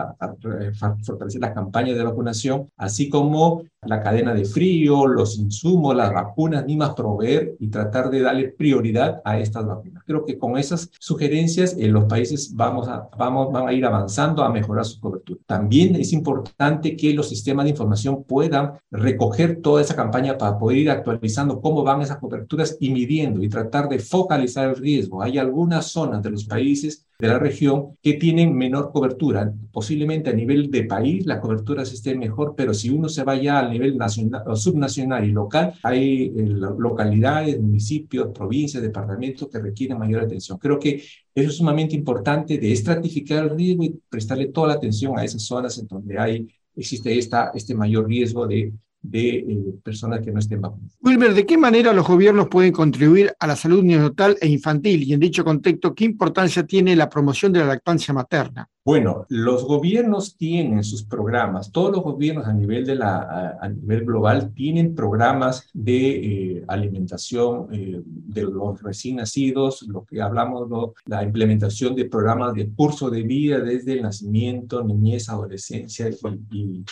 fortalecer 1.03 1.41
las 1.41 1.53
campañas 1.53 1.97
de 1.97 2.03
vacunación, 2.05 2.69
así 2.77 3.09
como 3.09 3.63
la 3.83 4.03
cadena 4.03 4.35
de 4.35 4.45
frío, 4.45 5.07
los 5.07 5.39
insumos, 5.39 5.95
las 5.95 6.13
vacunas, 6.13 6.65
ni 6.67 6.77
más 6.77 6.91
proveer 6.93 7.55
y 7.59 7.67
tratar 7.67 8.11
de 8.11 8.21
darle 8.21 8.49
prioridad 8.49 9.21
a 9.25 9.39
estas 9.39 9.65
vacunas. 9.65 10.03
Creo 10.05 10.23
que 10.23 10.37
con 10.37 10.55
esas 10.57 10.91
sugerencias 10.99 11.75
eh, 11.79 11.87
los 11.87 12.05
países 12.05 12.55
vamos 12.55 12.87
a, 12.87 13.09
vamos, 13.17 13.51
van 13.51 13.67
a 13.67 13.73
ir 13.73 13.83
avanzando 13.83 14.43
a 14.43 14.51
mejorar 14.51 14.85
su 14.85 14.99
cobertura. 14.99 15.39
También 15.47 15.95
es 15.95 16.13
importante 16.13 16.95
que 16.95 17.11
los 17.15 17.29
sistemas 17.29 17.65
de 17.65 17.71
información 17.71 18.23
puedan 18.23 18.73
recoger 18.91 19.61
toda 19.61 19.81
esa 19.81 19.95
campaña 19.95 20.37
para 20.37 20.59
poder 20.59 20.77
ir 20.77 20.91
actualizando 20.91 21.59
cómo 21.59 21.83
van 21.83 22.03
esas 22.03 22.17
coberturas 22.17 22.77
y 22.79 22.91
midiendo 22.91 23.41
y 23.41 23.49
tratar 23.49 23.89
de 23.89 23.97
focalizar 23.97 24.69
el 24.69 24.75
riesgo. 24.75 25.23
Hay 25.23 25.39
algunas 25.39 25.87
zonas 25.87 26.21
de 26.21 26.29
los 26.29 26.45
países 26.45 27.07
de 27.21 27.27
la 27.27 27.37
región 27.37 27.97
que 28.01 28.13
tienen 28.13 28.55
menor 28.55 28.91
cobertura. 28.91 29.53
Posiblemente 29.71 30.31
a 30.31 30.33
nivel 30.33 30.71
de 30.71 30.83
país 30.85 31.25
la 31.25 31.39
cobertura 31.39 31.83
esté 31.83 32.15
mejor, 32.15 32.55
pero 32.57 32.73
si 32.73 32.89
uno 32.89 33.09
se 33.09 33.23
va 33.23 33.35
ya 33.35 33.59
a 33.59 33.70
nivel 33.71 33.97
nacional, 33.97 34.43
subnacional 34.55 35.27
y 35.27 35.31
local, 35.31 35.73
hay 35.83 36.25
eh, 36.25 36.45
localidades, 36.77 37.59
municipios, 37.59 38.29
provincias, 38.33 38.83
departamentos 38.83 39.49
que 39.49 39.59
requieren 39.59 39.97
mayor 39.97 40.23
atención. 40.23 40.57
Creo 40.57 40.77
que 40.79 41.01
eso 41.33 41.49
es 41.49 41.55
sumamente 41.55 41.95
importante 41.95 42.57
de 42.57 42.71
estratificar 42.71 43.43
el 43.45 43.57
riesgo 43.57 43.83
y 43.83 43.99
prestarle 44.09 44.47
toda 44.47 44.69
la 44.69 44.73
atención 44.75 45.17
a 45.17 45.23
esas 45.23 45.43
zonas 45.43 45.77
en 45.79 45.87
donde 45.87 46.19
hay, 46.19 46.47
existe 46.75 47.17
esta, 47.17 47.51
este 47.53 47.73
mayor 47.73 48.07
riesgo 48.07 48.47
de 48.47 48.73
de 49.01 49.29
eh, 49.29 49.73
personas 49.83 50.21
que 50.21 50.31
no 50.31 50.39
estén 50.39 50.61
vacunadas. 50.61 50.97
Wilmer, 51.01 51.33
¿de 51.33 51.45
qué 51.45 51.57
manera 51.57 51.93
los 51.93 52.07
gobiernos 52.07 52.47
pueden 52.47 52.71
contribuir 52.71 53.33
a 53.39 53.47
la 53.47 53.55
salud 53.55 53.83
neonatal 53.83 54.37
e 54.41 54.47
infantil? 54.47 55.03
Y 55.03 55.13
en 55.13 55.19
dicho 55.19 55.43
contexto, 55.43 55.93
¿qué 55.93 56.05
importancia 56.05 56.65
tiene 56.65 56.95
la 56.95 57.09
promoción 57.09 57.51
de 57.51 57.59
la 57.59 57.65
lactancia 57.65 58.13
materna? 58.13 58.67
Bueno, 58.83 59.27
los 59.29 59.63
gobiernos 59.65 60.35
tienen 60.37 60.83
sus 60.83 61.03
programas, 61.03 61.71
todos 61.71 61.91
los 61.91 62.03
gobiernos 62.03 62.47
a 62.47 62.53
nivel, 62.53 62.83
de 62.83 62.95
la, 62.95 63.57
a, 63.61 63.69
nivel 63.69 64.05
global 64.05 64.53
tienen 64.55 64.95
programas 64.95 65.69
de 65.71 66.55
eh, 66.55 66.63
alimentación 66.67 67.67
eh, 67.71 68.01
de 68.03 68.41
los 68.41 68.81
recién 68.81 69.17
nacidos, 69.17 69.83
lo 69.83 70.03
que 70.03 70.19
hablamos, 70.19 70.67
de 70.67 70.75
la 71.05 71.23
implementación 71.23 71.95
de 71.95 72.05
programas 72.05 72.55
de 72.55 72.71
curso 72.71 73.11
de 73.11 73.21
vida 73.21 73.59
desde 73.59 73.93
el 73.93 74.01
nacimiento, 74.01 74.83
niñez, 74.83 75.29
adolescencia 75.29 76.09
y 76.09 76.15
y 76.51 76.83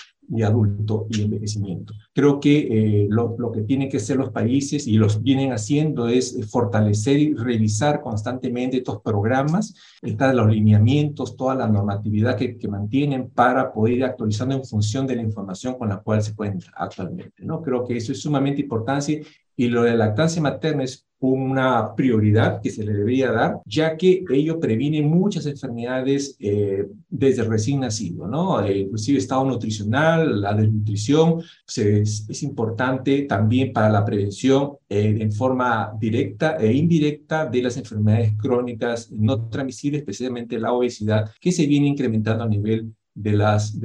adulto 0.43 1.07
y 1.09 1.23
envejecimiento. 1.23 1.93
Creo 2.13 2.39
que 2.39 2.59
eh, 2.59 3.07
lo, 3.09 3.35
lo, 3.37 3.51
que 3.51 3.61
tienen 3.61 3.89
que 3.89 3.97
hacer 3.97 4.17
los 4.17 4.29
países 4.29 4.87
y 4.87 4.97
los 4.97 5.21
vienen 5.21 5.51
haciendo 5.51 6.07
es 6.07 6.37
fortalecer 6.49 7.17
y 7.17 7.33
revisar 7.33 8.01
constantemente 8.01 8.77
estos 8.77 9.01
programas, 9.01 9.73
los 10.01 10.47
lineamientos, 10.47 11.35
toda 11.35 11.55
la 11.55 11.67
normatividad 11.67 12.37
que, 12.37 12.57
que, 12.57 12.67
mantienen 12.67 13.29
para 13.29 13.73
poder 13.73 13.93
ir 13.95 14.03
actualizando 14.03 14.55
en 14.55 14.63
función 14.63 15.07
de 15.07 15.15
la 15.15 15.23
información 15.23 15.77
con 15.77 15.89
la 15.89 15.97
cual 15.97 16.21
se 16.21 16.35
cuenta 16.35 16.67
actualmente. 16.75 17.43
¿no? 17.43 17.61
Creo 17.61 17.83
que 17.83 17.97
eso 17.97 18.11
es 18.11 18.21
sumamente 18.21 18.61
importante 18.61 19.23
y 19.55 19.67
lo 19.67 19.83
de 19.83 19.97
lactancia 19.97 20.41
materna 20.41 20.83
es 20.83 21.08
una 21.19 21.95
prioridad 21.95 22.61
que 22.61 22.69
se 22.69 22.83
le 22.83 22.93
debería 22.93 23.31
dar, 23.31 23.59
ya 23.65 23.97
que 23.97 24.23
ello 24.29 24.59
previene 24.59 25.01
muchas 25.01 25.45
enfermedades 25.45 26.37
eh, 26.39 26.87
desde 27.09 27.43
recién 27.43 27.81
nacido, 27.81 28.27
¿no? 28.27 28.63
Eh, 28.63 28.79
inclusive 28.79 29.17
estado 29.17 29.43
nutricional, 29.45 30.41
la 30.41 30.53
desnutrición, 30.53 31.41
es, 31.67 32.25
es, 32.29 32.43
importante 32.43 33.23
también 33.23 33.73
para 33.73 33.89
la 33.89 34.05
prevención 34.05 34.77
eh, 34.87 35.17
en 35.19 35.31
forma 35.31 35.91
directa 35.99 36.57
e 36.57 36.71
indirecta 36.71 37.45
de 37.45 37.61
las 37.63 37.77
enfermedades 37.77 38.33
crónicas 38.37 39.11
no 39.11 39.49
transmisibles, 39.49 40.01
especialmente 40.01 40.57
la 40.57 40.71
obesidad, 40.71 41.31
que 41.41 41.51
se 41.51 41.67
viene 41.67 41.87
incrementando 41.87 42.43
a 42.45 42.47
nivel 42.47 42.93
de 43.21 43.33
las, 43.33 43.77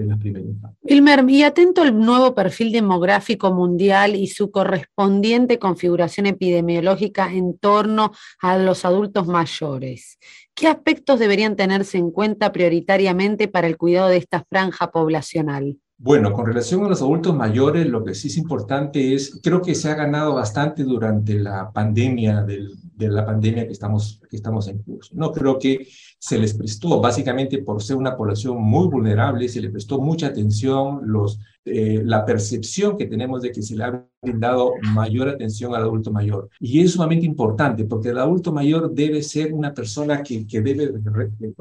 primeras 0.83 1.29
y 1.29 1.43
atento 1.43 1.83
al 1.83 1.99
nuevo 1.99 2.37
perfil 2.37 2.71
demográfico 2.71 3.53
mundial 3.53 4.15
y 4.15 4.29
su 4.29 4.53
correspondiente 4.53 5.59
configuración 5.59 6.27
epidemiológica 6.27 7.33
en 7.33 7.59
torno 7.59 8.13
a 8.41 8.57
los 8.59 8.85
adultos 8.85 9.27
mayores, 9.27 10.19
¿qué 10.55 10.69
aspectos 10.69 11.19
deberían 11.19 11.57
tenerse 11.57 11.99
en 11.99 12.13
cuenta 12.13 12.53
prioritariamente 12.53 13.49
para 13.49 13.67
el 13.67 13.77
cuidado 13.77 14.09
de 14.09 14.19
esta 14.19 14.45
franja 14.49 14.93
poblacional? 14.93 15.79
Bueno, 15.97 16.33
con 16.33 16.45
relación 16.45 16.85
a 16.85 16.89
los 16.89 17.01
adultos 17.01 17.35
mayores, 17.35 17.87
lo 17.87 18.05
que 18.05 18.15
sí 18.15 18.29
es 18.29 18.37
importante 18.37 19.15
es, 19.15 19.41
creo 19.43 19.63
que 19.63 19.75
se 19.75 19.91
ha 19.91 19.95
ganado 19.95 20.35
bastante 20.35 20.83
durante 20.83 21.39
la 21.39 21.71
pandemia 21.73 22.43
de 22.43 23.09
la 23.09 23.25
pandemia 23.25 23.67
que 23.67 23.73
estamos, 23.73 24.21
que 24.29 24.37
estamos 24.37 24.69
en 24.69 24.79
curso. 24.83 25.13
No 25.15 25.33
creo 25.33 25.59
que 25.59 25.87
se 26.19 26.39
les 26.39 26.55
prestó, 26.55 27.01
básicamente 27.01 27.59
por 27.59 27.83
ser 27.83 27.97
una 27.97 28.17
población 28.17 28.61
muy 28.63 28.89
vulnerable, 28.89 29.49
se 29.49 29.61
les 29.61 29.71
prestó 29.71 30.01
mucha 30.01 30.29
atención, 30.29 31.01
los, 31.05 31.39
eh, 31.65 32.03
la 32.05 32.25
percepción 32.25 32.97
que 32.97 33.07
tenemos 33.07 33.41
de 33.43 33.51
que 33.51 33.63
se 33.63 33.75
le 33.75 33.85
ha 33.85 34.07
brindado 34.21 34.73
mayor 34.95 35.29
atención 35.29 35.75
al 35.75 35.83
adulto 35.83 36.11
mayor. 36.11 36.49
Y 36.61 36.81
es 36.81 36.93
sumamente 36.93 37.27
importante 37.27 37.85
porque 37.85 38.11
el 38.11 38.19
adulto 38.19 38.53
mayor 38.53 38.93
debe 38.93 39.23
ser 39.23 39.53
una 39.53 39.73
persona 39.73 40.23
que, 40.23 40.47
que 40.47 40.61
debe, 40.61 40.93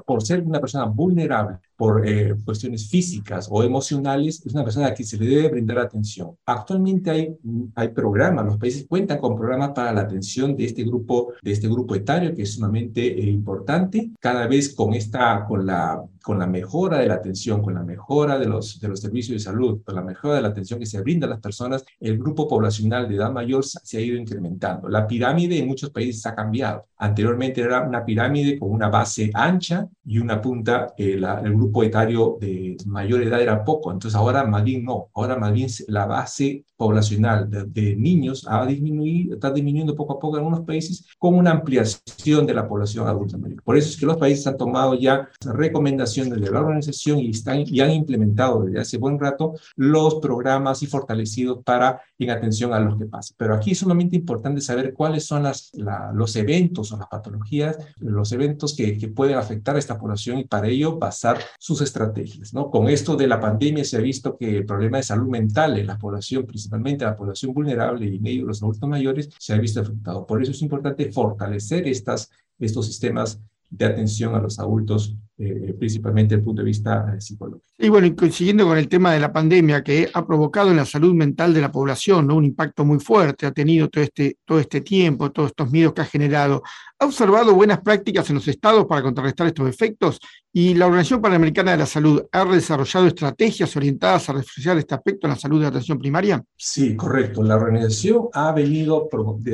por 0.05 0.24
ser 0.24 0.41
una 0.41 0.60
persona 0.60 0.86
vulnerable 0.86 1.57
por 1.75 2.07
eh, 2.07 2.36
cuestiones 2.45 2.89
físicas 2.89 3.48
o 3.50 3.63
emocionales, 3.63 4.45
es 4.45 4.53
una 4.53 4.63
persona 4.63 4.88
a 4.88 4.93
quien 4.93 5.07
se 5.07 5.17
le 5.17 5.25
debe 5.25 5.50
brindar 5.50 5.79
atención. 5.79 6.31
Actualmente 6.45 7.10
hay, 7.10 7.36
hay 7.75 7.89
programas, 7.89 8.45
los 8.45 8.57
países 8.57 8.86
cuentan 8.88 9.19
con 9.19 9.36
programas 9.36 9.72
para 9.72 9.93
la 9.93 10.01
atención 10.01 10.55
de 10.55 10.65
este 10.65 10.83
grupo, 10.83 11.33
de 11.41 11.51
este 11.51 11.67
grupo 11.67 11.95
etario 11.95 12.33
que 12.36 12.43
es 12.43 12.53
sumamente 12.53 13.05
eh, 13.05 13.29
importante. 13.29 14.12
Cada 14.19 14.48
vez 14.48 14.74
con 14.74 14.93
esta, 14.93 15.45
con 15.45 15.65
la 15.65 16.03
con 16.24 16.39
la 16.39 16.48
mejora 16.48 17.00
de 17.00 17.08
la 17.08 17.15
atención, 17.15 17.62
con 17.62 17.74
la 17.74 17.84
mejora 17.84 18.39
de 18.39 18.46
los, 18.46 18.80
de 18.80 18.88
los 18.88 19.01
servicios 19.01 19.36
de 19.36 19.44
salud, 19.44 19.82
con 19.84 19.94
la 19.94 20.01
mejora 20.01 20.36
de 20.36 20.42
la 20.42 20.48
atención 20.48 20.80
que 20.80 20.86
se 20.86 21.01
brinda 21.01 21.27
a 21.27 21.30
las 21.30 21.42
personas, 21.42 21.84
el 22.00 22.18
grupo 22.18 22.48
poblacional 22.48 23.10
de 23.10 23.15
edad 23.15 23.32
mayor 23.32 23.65
se 23.65 23.98
ha 23.98 24.01
ido 24.01 24.15
incrementando. 24.15 24.88
La 24.88 25.06
pirámide 25.06 25.60
en 25.60 25.68
muchos 25.68 25.89
países 25.89 26.25
ha 26.25 26.34
cambiado. 26.34 26.86
Anteriormente 26.98 27.60
era 27.60 27.82
una 27.82 28.06
pirámide 28.06 28.58
con 28.58 28.72
una 28.72 28.88
base 28.88 29.30
ancha 29.34 29.89
y 30.06 30.18
una 30.18 30.42
punta, 30.42 30.94
eh, 30.98 31.20
el 31.44 31.53
grupo 31.53 31.84
etario 31.84 32.38
de 32.39 32.77
mayor 32.86 33.22
edad 33.22 33.42
era 33.42 33.65
poco, 33.65 33.92
entonces 33.92 34.15
ahora 34.18 34.46
más 34.46 34.63
bien 34.63 34.86
no, 34.86 35.10
ahora 35.13 35.36
más 35.36 35.51
bien 35.51 35.70
la 35.89 36.06
base 36.06 36.63
poblacional 36.77 37.50
de, 37.50 37.96
niños 37.96 38.46
ha 38.50 38.65
disminuido, 38.65 39.36
está 39.36 39.51
disminuyendo 39.51 39.96
poco 39.96 40.13
a 40.13 40.20
poco 40.20 40.38
en 40.38 40.44
algunos 40.44 40.65
países 40.65 41.06
con 41.20 41.36
una 41.36 41.51
ampliación 41.51 42.46
de 42.46 42.53
la 42.53 42.68
población 42.68 43.08
adulta 43.08 43.38
mayor. 43.38 43.62
Por 43.63 43.77
eso 43.77 43.89
es 43.89 43.98
que 43.98 44.06
los 44.06 44.18
países 44.18 44.48
han 44.48 44.58
tomado 44.58 44.96
ya 44.96 45.30
recomendaciones 45.46 46.12
de 46.22 46.51
la 46.51 46.60
organización 46.60 47.20
y, 47.20 47.32
están, 47.32 47.63
y 47.65 47.79
han 47.82 47.91
implementado 47.91 48.63
desde 48.63 48.79
hace 48.79 48.98
buen 48.98 49.20
rato 49.20 49.53
los 49.75 50.15
programas 50.15 50.84
y 50.84 50.88
fortalecidos 50.88 51.63
para 51.63 52.01
en 52.17 52.29
atención 52.29 52.74
a 52.74 52.79
los 52.79 52.98
que 52.98 53.05
pasa. 53.05 53.34
Pero 53.38 53.55
aquí 53.55 53.72
es 53.72 53.79
sumamente 53.79 54.15
importante 54.15 54.62
saber 54.62 54.93
cuáles 54.93 55.25
son 55.25 55.43
las, 55.43 55.72
los 56.13 56.36
eventos 56.36 56.91
o 56.91 56.98
las 56.98 57.08
patologías, 57.08 57.77
los 58.00 58.32
eventos 58.32 58.75
que, 58.75 58.98
que, 58.98 59.08
pueden 59.08 59.38
afectar 59.38 59.75
a 59.75 59.79
esta 59.79 59.98
población 59.98 60.39
y 60.39 60.46
para 60.46 60.67
ello 60.67 60.98
basar 60.98 61.38
sus 61.60 61.82
estrategias. 61.82 62.53
¿no? 62.53 62.72
Con 62.72 62.89
esto 62.89 63.15
de 63.15 63.27
la 63.27 63.39
pandemia 63.39 63.84
se 63.84 63.98
ha 63.98 64.01
visto 64.01 64.38
que 64.38 64.58
el 64.58 64.65
problema 64.65 64.98
de 64.98 65.03
salud 65.03 65.27
mental 65.27 65.77
en 65.77 65.88
la 65.88 65.98
población, 65.98 66.46
principalmente 66.46 67.05
la 67.05 67.15
población 67.15 67.53
vulnerable 67.53 68.08
y 68.08 68.17
en 68.17 68.27
ello 68.27 68.46
los 68.46 68.62
adultos 68.63 68.89
mayores, 68.89 69.29
se 69.38 69.53
ha 69.53 69.58
visto 69.58 69.82
afectado. 69.82 70.25
Por 70.25 70.41
eso 70.41 70.51
es 70.51 70.62
importante 70.62 71.12
fortalecer 71.12 71.88
estas, 71.88 72.32
estos 72.60 72.86
sistemas 72.88 73.39
de 73.77 73.86
atención 73.86 74.36
a 74.36 74.39
los 74.39 74.60
adultos 74.60 75.15
eh, 75.36 75.75
principalmente 75.80 76.36
desde 76.36 76.42
el 76.42 76.46
punto 76.46 76.62
de 76.62 76.68
vista 76.68 77.12
eh, 77.18 77.20
psicológico. 77.20 77.65
Y 77.80 77.89
bueno, 77.89 78.06
y 78.06 78.15
coincidiendo 78.15 78.68
con 78.68 78.77
el 78.77 78.88
tema 78.88 79.13
de 79.13 79.20
la 79.20 79.34
pandemia 79.34 79.84
que 79.84 80.08
ha 80.13 80.27
provocado 80.27 80.70
en 80.70 80.77
la 80.77 80.86
salud 80.86 81.15
mental 81.15 81.56
de 81.56 81.62
la 81.62 81.72
población 81.72 82.27
¿no? 82.27 82.36
un 82.36 82.46
impacto 82.46 82.86
muy 82.86 83.00
fuerte, 83.00 83.48
ha 83.48 83.51
tenido 83.51 83.89
todo 83.89 84.03
este, 84.03 84.38
todo 84.46 84.60
este 84.60 84.82
tiempo, 84.82 85.32
todos 85.32 85.50
estos 85.50 85.72
miedos 85.72 85.94
que 85.94 86.01
ha 86.01 86.06
generado, 86.06 86.62
¿ha 87.00 87.06
observado 87.06 87.56
buenas 87.56 87.82
prácticas 87.82 88.30
en 88.30 88.36
los 88.36 88.48
estados 88.48 88.86
para 88.86 89.01
contrarrestar 89.01 89.48
estos 89.48 89.68
efectos? 89.68 90.20
¿Y 90.53 90.75
la 90.75 90.86
Organización 90.86 91.20
Panamericana 91.20 91.72
de 91.72 91.77
la 91.77 91.88
Salud 91.88 92.24
ha 92.32 92.46
desarrollado 92.46 93.08
estrategias 93.08 93.75
orientadas 93.75 94.30
a 94.30 94.34
reforzar 94.34 94.77
este 94.77 94.94
aspecto 94.94 95.25
en 95.25 95.32
la 95.32 95.39
salud 95.39 95.58
de 95.58 95.63
la 95.63 95.70
atención 95.70 95.98
primaria? 95.98 96.44
Sí, 96.56 96.96
correcto. 96.96 97.42
La 97.42 97.56
organización 97.56 98.27
ha 98.34 98.51
venido, 98.51 99.10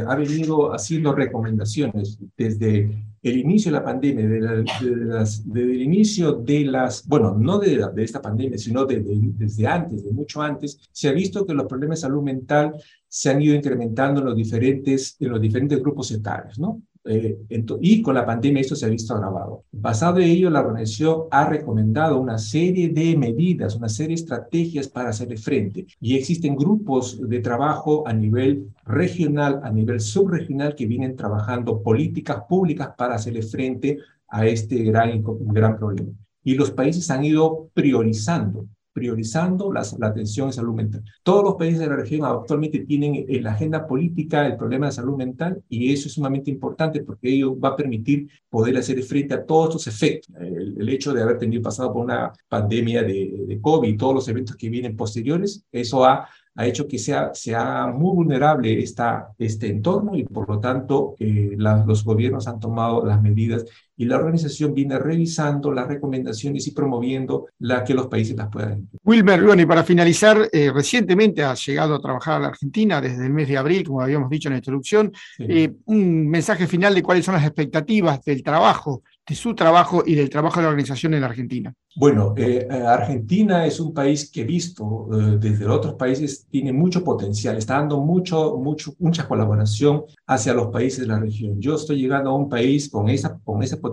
ha 0.07 0.15
venido 0.15 0.73
haciendo 0.75 1.15
recomendaciones 1.15 2.19
desde 2.35 3.08
el 3.21 3.37
inicio 3.37 3.71
de 3.71 3.77
la 3.77 3.83
pandemia, 3.83 4.27
desde 4.27 5.61
el 5.61 5.81
inicio 5.81 6.33
de 6.33 6.65
las, 6.65 7.07
bueno, 7.07 7.35
no 7.37 7.59
de, 7.59 7.87
de 7.93 8.03
esta 8.03 8.21
pandemia, 8.21 8.57
sino 8.57 8.85
desde 8.85 9.67
antes, 9.67 10.03
de 10.03 10.11
mucho 10.11 10.41
antes, 10.41 10.79
se 10.91 11.09
ha 11.09 11.11
visto 11.11 11.45
que 11.45 11.53
los 11.53 11.67
problemas 11.67 11.99
de 11.99 12.07
salud 12.07 12.23
mental 12.23 12.73
se 13.07 13.29
han 13.29 13.41
ido 13.41 13.55
incrementando 13.55 14.21
en 14.21 14.27
los 14.27 14.35
diferentes, 14.35 15.17
en 15.19 15.29
los 15.29 15.41
diferentes 15.41 15.79
grupos 15.79 16.11
etarios, 16.11 16.59
¿no? 16.59 16.81
Eh, 17.11 17.39
y 17.81 18.01
con 18.03 18.13
la 18.13 18.23
pandemia 18.23 18.61
esto 18.61 18.75
se 18.75 18.85
ha 18.85 18.89
visto 18.89 19.15
agravado. 19.15 19.63
Basado 19.71 20.19
en 20.19 20.27
ello, 20.29 20.51
la 20.51 20.61
organización 20.61 21.23
ha 21.31 21.49
recomendado 21.49 22.21
una 22.21 22.37
serie 22.37 22.89
de 22.89 23.17
medidas, 23.17 23.75
una 23.75 23.89
serie 23.89 24.09
de 24.09 24.21
estrategias 24.21 24.87
para 24.87 25.09
hacerle 25.09 25.37
frente. 25.37 25.87
Y 25.99 26.15
existen 26.15 26.55
grupos 26.55 27.19
de 27.27 27.39
trabajo 27.39 28.07
a 28.07 28.13
nivel 28.13 28.69
regional, 28.85 29.59
a 29.63 29.71
nivel 29.71 29.99
subregional, 30.01 30.75
que 30.75 30.85
vienen 30.85 31.15
trabajando 31.15 31.81
políticas 31.81 32.43
públicas 32.47 32.91
para 32.95 33.15
hacerle 33.15 33.41
frente 33.41 33.97
a 34.27 34.45
este 34.45 34.83
gran, 34.83 35.23
gran 35.23 35.77
problema. 35.77 36.11
y 36.43 36.55
los 36.55 36.71
países 36.71 37.09
han 37.11 37.25
ido 37.25 37.69
priorizando 37.73 38.65
priorizando 38.93 39.71
la, 39.71 39.81
atención 40.01 40.47
en 40.47 40.53
salud 40.53 40.73
mental. 40.73 41.03
Todos 41.23 41.43
los 41.43 41.55
países 41.55 41.79
de 41.79 41.87
la 41.87 41.95
región 41.95 42.25
actualmente 42.25 42.79
tienen 42.79 43.25
en 43.27 43.43
la 43.43 43.51
agenda 43.51 43.87
política 43.87 44.45
el 44.45 44.57
problema 44.57 44.87
de 44.87 44.91
salud 44.91 45.15
mental 45.15 45.63
y 45.69 45.93
eso 45.93 46.07
es 46.07 46.13
sumamente 46.13 46.51
importante 46.51 47.01
porque 47.03 47.33
ello 47.33 47.57
va 47.59 47.69
a 47.69 47.75
permitir 47.75 48.29
poder 48.49 48.77
hacer 48.77 49.01
frente 49.03 49.33
a 49.33 49.45
todos 49.45 49.75
estos 49.75 49.87
efectos. 49.87 50.35
El, 50.39 50.89
hecho 50.89 51.13
de 51.13 51.21
haber 51.21 51.37
tenido 51.37 51.61
pasado 51.61 51.93
por 51.93 52.03
una 52.03 52.33
pandemia 52.47 53.03
de, 53.03 53.59
COVID 53.61 53.89
y 53.89 53.97
todos 53.97 54.15
los 54.15 54.27
eventos 54.27 54.55
que 54.55 54.69
vienen 54.69 54.95
posteriores, 54.95 55.63
eso 55.71 56.03
ha 56.03 56.27
hecho 56.57 56.87
que 56.87 56.97
sea, 56.97 57.87
muy 57.93 58.15
vulnerable 58.15 58.83
este 58.83 59.67
entorno 59.67 60.15
y 60.15 60.23
por 60.23 60.49
lo 60.49 60.59
tanto 60.59 61.15
eh, 61.19 61.55
los 61.57 62.03
gobiernos 62.03 62.47
han 62.47 62.59
tomado 62.59 63.05
las 63.05 63.21
medidas 63.21 63.65
y 63.99 64.05
la 64.05 64.15
organización 64.15 64.73
viene 64.73 64.97
revisando 64.97 65.73
las 65.73 65.85
recomendaciones 65.85 66.65
y 66.67 66.71
promoviendo 66.71 67.47
la 67.59 67.83
que 67.83 67.93
los 67.93 68.07
países 68.07 68.33
las 68.37 68.47
puedan. 68.47 68.87
Wilmer, 69.03 69.43
bueno, 69.43 69.61
y 69.61 69.65
para 69.65 69.83
finalizar, 69.83 70.47
eh, 70.53 70.71
recientemente 70.73 71.43
ha 71.43 71.53
llegado 71.53 71.95
a 71.95 71.99
trabajar 71.99 72.35
a 72.35 72.39
la 72.39 72.47
Argentina 72.47 73.01
desde 73.01 73.25
el 73.25 73.33
mes 73.33 73.49
de 73.49 73.57
abril, 73.57 73.85
como 73.85 74.01
habíamos 74.01 74.29
dicho 74.29 74.47
en 74.47 74.53
la 74.53 74.59
introducción. 74.59 75.11
Eh, 75.37 75.73
un 75.85 76.29
mensaje 76.29 76.65
final 76.65 76.95
de 76.95 77.03
cuáles 77.03 77.25
son 77.25 77.35
las 77.35 77.43
expectativas 77.43 78.23
del 78.23 78.41
trabajo 78.41 79.03
de 79.29 79.35
su 79.35 79.53
trabajo 79.53 80.03
y 80.05 80.15
del 80.15 80.29
trabajo 80.29 80.59
de 80.59 80.63
la 80.63 80.69
organización 80.69 81.13
en 81.13 81.21
la 81.21 81.27
Argentina? 81.27 81.73
Bueno, 81.95 82.33
eh, 82.35 82.67
Argentina 82.87 83.65
es 83.65 83.79
un 83.79 83.93
país 83.93 84.29
que 84.31 84.43
visto 84.43 85.07
eh, 85.11 85.37
desde 85.39 85.67
otros 85.67 85.93
países 85.95 86.47
tiene 86.49 86.73
mucho 86.73 87.03
potencial, 87.03 87.57
está 87.57 87.75
dando 87.75 87.99
mucho, 87.99 88.57
mucho, 88.57 88.93
mucha 88.99 89.27
colaboración 89.27 90.03
hacia 90.25 90.53
los 90.53 90.67
países 90.67 91.01
de 91.01 91.07
la 91.07 91.19
región. 91.19 91.59
Yo 91.59 91.75
estoy 91.75 91.97
llegando 91.97 92.31
a 92.31 92.35
un 92.35 92.49
país 92.49 92.89
con, 92.89 93.09
esa, 93.09 93.37
con 93.43 93.61
ese 93.61 93.77
potencial, 93.77 93.88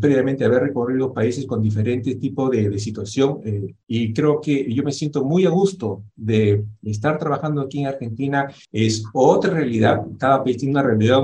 previamente 0.00 0.44
haber 0.44 0.62
recorrido 0.62 1.12
países 1.12 1.46
con 1.46 1.62
diferentes 1.62 2.18
tipos 2.18 2.50
de, 2.50 2.68
de 2.68 2.78
situación 2.78 3.40
y 3.86 4.12
creo 4.12 4.40
que 4.40 4.72
yo 4.72 4.82
me 4.82 4.92
siento 4.92 5.24
muy 5.24 5.46
a 5.46 5.50
gusto 5.50 6.02
de, 6.16 6.64
estar 6.82 7.18
trabajando 7.18 7.62
aquí 7.62 7.80
en 7.80 7.86
Argentina. 7.86 8.46
Es 8.70 9.04
otra 9.14 9.54
realidad, 9.54 10.02
cada 10.18 10.44
país 10.44 10.58
tiene 10.58 10.72
una 10.72 10.82
realidad 10.82 11.22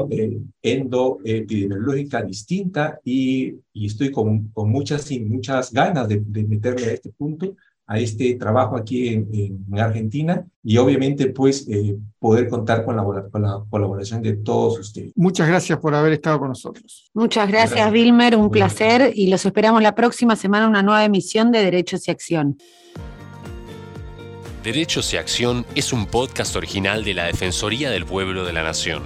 endoepidemiológica 0.62 2.22
distinta 2.22 2.98
y 3.04 3.30
y, 3.72 3.86
estoy 3.86 4.10
con, 4.10 4.48
con, 4.48 4.70
muchas, 4.70 5.10
muchas 5.20 5.72
ganas 5.72 6.08
de, 6.08 6.20
meterme 6.20 6.82
a 6.82 6.92
este 6.92 7.10
punto, 7.10 7.56
a 7.90 7.98
este 7.98 8.36
trabajo 8.36 8.76
aquí 8.76 9.08
en, 9.08 9.66
Argentina 9.76 10.46
y 10.62 10.76
obviamente 10.76 11.26
pues 11.26 11.66
eh, 11.68 11.96
poder 12.20 12.48
contar 12.48 12.84
con 12.84 12.94
la, 12.94 13.02
con 13.02 13.42
la, 13.42 13.64
colaboración 13.68 14.22
de 14.22 14.34
todos 14.34 14.78
ustedes. 14.78 15.12
Muchas 15.16 15.48
gracias 15.48 15.76
por 15.80 15.92
haber 15.96 16.12
estado 16.12 16.38
con 16.38 16.48
nosotros. 16.50 17.10
Muchas 17.14 17.48
gracias, 17.48 17.90
Wilmer, 17.90 18.36
un 18.36 18.48
placer 18.48 19.10
y 19.12 19.26
los 19.26 19.44
esperamos 19.44 19.82
la 19.82 19.96
próxima 19.96 20.36
semana 20.36 20.66
en 20.66 20.70
una 20.70 20.82
nueva 20.84 21.04
emisión 21.04 21.50
de 21.50 21.64
Derechos 21.64 22.06
y 22.06 22.12
Acción. 22.12 22.58
Derechos 24.62 25.12
y 25.12 25.16
Acción 25.16 25.66
es 25.74 25.92
un 25.92 26.06
podcast 26.06 26.54
original 26.54 27.02
de 27.02 27.14
la 27.14 27.24
Defensoría 27.24 27.90
del 27.90 28.06
Pueblo 28.06 28.44
de 28.44 28.52
la 28.52 28.62
Nación. 28.62 29.02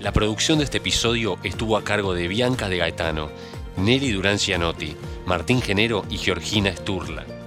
La 0.00 0.12
producción 0.12 0.58
de 0.58 0.64
este 0.64 0.78
episodio 0.78 1.36
estuvo 1.42 1.76
a 1.76 1.82
cargo 1.82 2.14
de 2.14 2.28
Bianca 2.28 2.68
de 2.68 2.76
Gaetano, 2.76 3.30
Nelly 3.76 4.12
Durán 4.12 4.38
Cianotti, 4.38 4.94
Martín 5.26 5.60
Genero 5.60 6.04
y 6.08 6.18
Georgina 6.18 6.70
Sturla. 6.76 7.37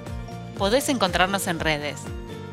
Podés 0.61 0.87
encontrarnos 0.89 1.47
en 1.47 1.59
redes. 1.59 1.99